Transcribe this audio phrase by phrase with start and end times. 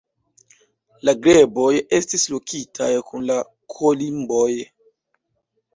[1.07, 1.67] La greboj
[1.99, 3.39] estis lokitaj kun la
[3.77, 4.53] kolimboj.